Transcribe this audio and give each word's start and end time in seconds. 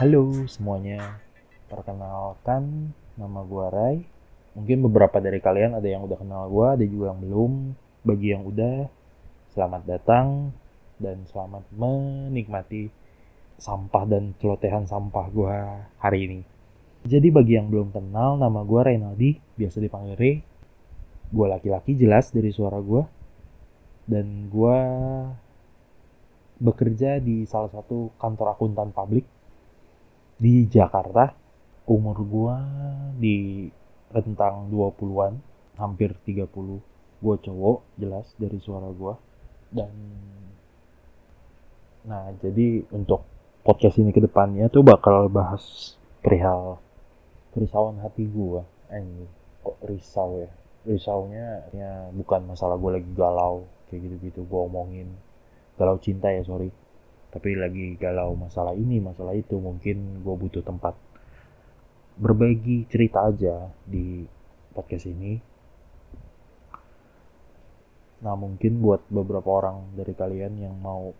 Halo 0.00 0.32
semuanya, 0.48 1.20
perkenalkan 1.68 2.88
nama 3.20 3.44
gua 3.44 3.68
Rai. 3.68 4.00
Mungkin 4.56 4.80
beberapa 4.88 5.20
dari 5.20 5.44
kalian 5.44 5.76
ada 5.76 5.84
yang 5.84 6.08
udah 6.08 6.16
kenal 6.16 6.48
gua, 6.48 6.72
ada 6.72 6.88
juga 6.88 7.12
yang 7.12 7.20
belum. 7.20 7.52
Bagi 8.08 8.32
yang 8.32 8.48
udah, 8.48 8.88
selamat 9.52 9.84
datang 9.84 10.56
dan 10.96 11.28
selamat 11.28 11.68
menikmati 11.76 12.88
sampah 13.60 14.08
dan 14.08 14.32
celotehan 14.40 14.88
sampah 14.88 15.26
gua 15.28 15.84
hari 16.00 16.32
ini. 16.32 16.40
Jadi 17.04 17.28
bagi 17.28 17.60
yang 17.60 17.68
belum 17.68 17.92
kenal, 17.92 18.40
nama 18.40 18.64
gua 18.64 18.88
Renaldi, 18.88 19.36
biasa 19.60 19.84
dipanggil 19.84 20.16
Re. 20.16 20.32
Gua 21.28 21.52
laki-laki 21.52 21.92
jelas 21.92 22.32
dari 22.32 22.48
suara 22.48 22.80
gua. 22.80 23.04
Dan 24.08 24.48
gua 24.48 24.80
bekerja 26.56 27.20
di 27.20 27.44
salah 27.44 27.68
satu 27.68 28.16
kantor 28.16 28.56
akuntan 28.56 28.96
publik 28.96 29.28
di 30.40 30.64
Jakarta. 30.66 31.36
Umur 31.84 32.16
gua 32.24 32.56
di 33.18 33.68
rentang 34.08 34.72
20-an, 34.72 35.36
hampir 35.76 36.16
30. 36.24 36.80
Gua 37.20 37.36
cowok, 37.36 37.78
jelas 38.00 38.26
dari 38.40 38.56
suara 38.56 38.88
gua. 38.88 39.14
Dan 39.68 39.92
nah, 42.08 42.32
jadi 42.40 42.88
untuk 42.96 43.22
podcast 43.60 44.00
ini 44.00 44.08
ke 44.08 44.24
depannya 44.24 44.72
tuh 44.72 44.80
bakal 44.80 45.28
bahas 45.28 45.94
perihal 46.24 46.80
kerisauan 47.52 48.00
hati 48.00 48.24
gua. 48.24 48.64
Eh, 48.88 49.28
kok 49.60 49.76
risau 49.84 50.40
ya? 50.40 50.50
Risaunya 50.80 51.68
ya 51.76 52.08
bukan 52.16 52.48
masalah 52.48 52.80
gue 52.80 52.88
lagi 52.96 53.10
galau 53.12 53.68
kayak 53.92 54.00
gitu-gitu 54.06 54.46
gue 54.46 54.60
omongin 54.64 55.12
galau 55.74 55.98
cinta 55.98 56.30
ya 56.30 56.46
sorry 56.46 56.70
tapi 57.30 57.54
lagi 57.54 57.94
galau 57.94 58.34
masalah 58.34 58.74
ini 58.74 58.98
masalah 58.98 59.38
itu 59.38 59.54
mungkin 59.56 60.22
gue 60.26 60.34
butuh 60.34 60.66
tempat 60.66 60.98
berbagi 62.18 62.90
cerita 62.90 63.30
aja 63.30 63.70
di 63.86 64.26
podcast 64.74 65.06
ini. 65.08 65.38
Nah 68.20 68.36
mungkin 68.36 68.82
buat 68.84 69.06
beberapa 69.08 69.48
orang 69.62 69.96
dari 69.96 70.12
kalian 70.12 70.60
yang 70.60 70.76
mau 70.76 71.14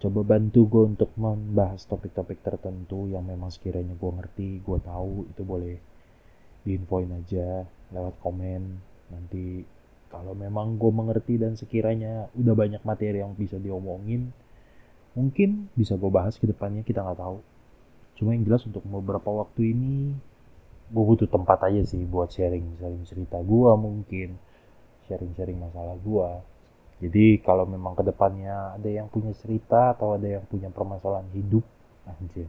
coba 0.00 0.20
bantu 0.24 0.70
gue 0.70 0.84
untuk 0.96 1.10
membahas 1.18 1.84
topik-topik 1.84 2.40
tertentu 2.40 3.10
yang 3.10 3.26
memang 3.26 3.50
sekiranya 3.50 3.92
gue 3.98 4.10
ngerti 4.14 4.62
gue 4.62 4.78
tahu 4.80 5.28
itu 5.28 5.42
boleh 5.44 5.76
diinfoin 6.64 7.10
aja 7.10 7.66
lewat 7.92 8.14
komen. 8.22 8.62
Nanti 9.12 9.66
kalau 10.08 10.32
memang 10.32 10.78
gue 10.78 10.92
mengerti 10.94 11.42
dan 11.42 11.58
sekiranya 11.58 12.30
udah 12.38 12.54
banyak 12.54 12.82
materi 12.86 13.18
yang 13.18 13.34
bisa 13.34 13.58
diomongin 13.58 14.30
mungkin 15.14 15.70
bisa 15.78 15.94
gue 15.94 16.10
bahas 16.10 16.36
ke 16.36 16.46
depannya 16.46 16.82
kita 16.82 17.02
nggak 17.02 17.18
tahu. 17.18 17.38
Cuma 18.18 18.34
yang 18.34 18.46
jelas 18.46 18.62
untuk 18.66 18.82
beberapa 18.86 19.30
waktu 19.30 19.74
ini 19.74 20.14
gue 20.90 21.04
butuh 21.04 21.26
tempat 21.26 21.64
aja 21.66 21.82
sih 21.88 22.04
buat 22.04 22.28
sharing 22.28 22.76
sharing 22.76 23.08
cerita 23.08 23.40
gue 23.40 23.72
mungkin 23.80 24.36
sharing 25.08 25.32
sharing 25.32 25.56
masalah 25.56 25.96
gue 25.96 26.28
jadi 27.02 27.42
kalau 27.42 27.66
memang 27.66 27.98
ke 27.98 28.06
depannya 28.06 28.78
ada 28.78 28.86
yang 28.86 29.10
punya 29.10 29.34
cerita 29.34 29.92
atau 29.92 30.14
ada 30.14 30.38
yang 30.38 30.44
punya 30.46 30.70
permasalahan 30.70 31.26
hidup 31.34 31.60
anjir. 32.06 32.46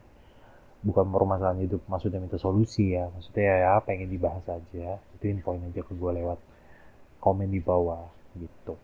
Bukan 0.86 1.10
permasalahan 1.10 1.66
hidup 1.66 1.82
maksudnya 1.90 2.22
minta 2.22 2.38
solusi 2.38 2.94
ya. 2.94 3.10
Maksudnya 3.10 3.52
ya 3.66 3.74
pengen 3.82 4.06
dibahas 4.06 4.46
aja. 4.46 5.02
Itu 5.18 5.24
infoin 5.26 5.66
aja 5.66 5.82
ke 5.82 5.92
gue 5.92 6.10
lewat 6.22 6.38
komen 7.18 7.50
di 7.50 7.58
bawah 7.58 8.06
gitu. 8.38 8.78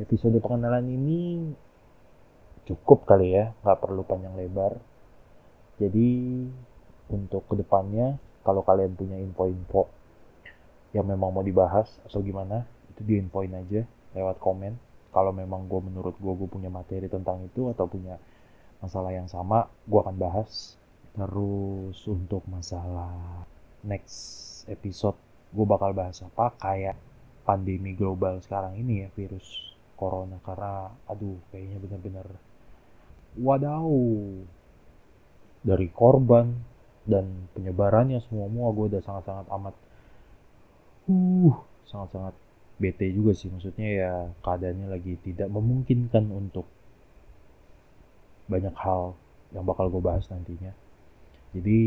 Episode 0.00 0.40
pengenalan 0.40 0.88
ini 0.88 1.52
cukup 2.66 3.04
kali 3.08 3.34
ya 3.34 3.50
nggak 3.62 3.78
perlu 3.82 4.06
panjang 4.06 4.34
lebar. 4.38 4.78
Jadi 5.82 6.08
untuk 7.10 7.42
ke 7.50 7.54
depannya 7.58 8.16
kalau 8.46 8.62
kalian 8.62 8.94
punya 8.94 9.18
info-info 9.18 9.90
yang 10.92 11.08
memang 11.08 11.32
mau 11.32 11.42
dibahas 11.42 11.88
atau 12.06 12.20
gimana 12.20 12.68
itu 12.92 13.02
diinfoin 13.02 13.52
aja 13.56 13.82
lewat 14.14 14.38
komen. 14.38 14.76
Kalau 15.12 15.32
memang 15.34 15.68
gue 15.68 15.80
menurut 15.82 16.16
gue 16.16 16.32
gue 16.32 16.48
punya 16.48 16.72
materi 16.72 17.08
tentang 17.10 17.44
itu 17.44 17.68
atau 17.68 17.84
punya 17.84 18.16
masalah 18.80 19.12
yang 19.12 19.28
sama 19.28 19.68
gue 19.88 19.98
akan 19.98 20.16
bahas. 20.16 20.76
Terus 21.12 21.98
untuk 22.08 22.40
masalah 22.48 23.44
next 23.84 24.64
episode 24.70 25.18
gue 25.52 25.66
bakal 25.68 25.92
bahas 25.92 26.22
apa? 26.24 26.54
Kayak 26.56 26.96
pandemi 27.42 27.92
global 27.98 28.38
sekarang 28.38 28.78
ini 28.78 29.04
ya 29.04 29.08
virus 29.12 29.71
corona 29.96 30.36
karena 30.42 30.90
aduh 31.06 31.38
kayaknya 31.50 31.78
bener-bener 31.82 32.26
wadaw. 33.38 33.88
Dari 35.62 35.86
korban 35.94 36.58
dan 37.06 37.46
penyebarannya 37.54 38.18
semua 38.26 38.50
semua 38.50 38.74
gue 38.74 38.86
udah 38.90 39.02
sangat-sangat 39.02 39.46
amat 39.46 39.74
uh 41.06 41.54
sangat-sangat 41.86 42.34
bete 42.82 43.06
juga 43.14 43.30
sih. 43.30 43.46
Maksudnya 43.46 43.88
ya 43.88 44.12
keadaannya 44.42 44.90
lagi 44.90 45.14
tidak 45.22 45.46
memungkinkan 45.46 46.34
untuk 46.34 46.66
banyak 48.50 48.74
hal 48.74 49.14
yang 49.54 49.62
bakal 49.62 49.86
gue 49.86 50.02
bahas 50.02 50.26
nantinya. 50.26 50.74
Jadi 51.54 51.80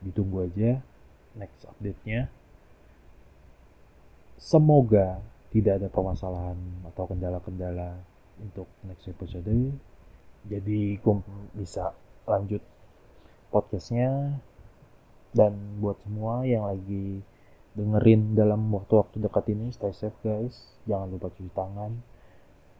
ditunggu 0.00 0.48
aja 0.48 0.80
next 1.36 1.68
update-nya. 1.68 2.32
Semoga 4.40 5.20
tidak 5.52 5.78
ada 5.78 5.88
permasalahan 5.92 6.56
atau 6.88 7.04
kendala-kendala 7.06 8.00
untuk 8.40 8.66
next 8.88 9.06
episode 9.06 9.76
jadi 10.42 10.98
gue 10.98 11.14
bisa 11.54 11.94
lanjut 12.26 12.62
podcastnya. 13.54 14.42
Dan 15.32 15.80
buat 15.80 15.96
semua 16.04 16.44
yang 16.44 16.68
lagi 16.68 17.24
dengerin 17.72 18.36
dalam 18.36 18.68
waktu-waktu 18.68 19.16
dekat 19.22 19.48
ini 19.54 19.72
stay 19.72 19.94
safe 19.94 20.18
guys. 20.20 20.76
Jangan 20.84 21.08
lupa 21.08 21.32
cuci 21.32 21.52
tangan. 21.54 21.92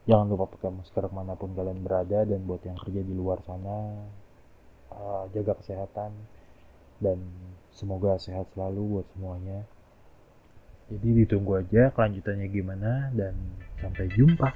Jangan 0.05 0.27
lupa 0.27 0.51
pakai 0.51 0.75
masker 0.75 1.07
mana 1.15 1.39
pun 1.39 1.55
kalian 1.55 1.81
berada. 1.81 2.27
Dan 2.27 2.45
buat 2.45 2.61
yang 2.67 2.77
kerja 2.77 3.01
di 3.01 3.15
luar 3.15 3.41
sana 3.47 4.05
uh, 4.93 5.25
jaga 5.33 5.57
kesehatan. 5.63 6.13
Dan 6.99 7.19
semoga 7.73 8.19
sehat 8.21 8.53
selalu 8.53 9.01
buat 9.01 9.07
semuanya 9.17 9.65
jadi 10.91 11.09
ditunggu 11.25 11.63
aja 11.63 11.93
kelanjutannya 11.95 12.47
gimana 12.51 13.11
dan 13.15 13.35
sampai 13.79 14.11
jumpa 14.15 14.55